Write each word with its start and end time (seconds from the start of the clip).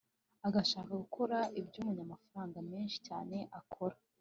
agashaka 0.47 0.91
gukora 1.01 1.37
ibyo 1.59 1.77
umunyamafaranga 1.81 2.57
menshi 2.71 2.97
cyane 3.07 3.37
akora 3.59 3.95